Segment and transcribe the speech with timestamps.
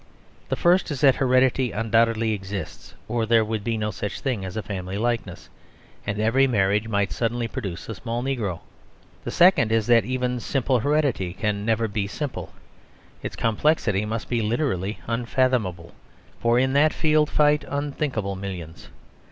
[0.49, 4.57] The first is that heredity undoubtedly exists, or there would be no such thing as
[4.57, 5.47] a family likeness,
[6.07, 8.61] and every marriage might suddenly produce a small negro.
[9.25, 12.51] The second is that even simple heredity can never be simple;
[13.21, 15.93] its complexity must be literally unfathomable,
[16.39, 18.89] for in that field fight unthinkable millions.